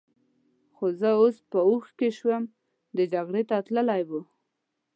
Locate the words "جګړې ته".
3.13-3.55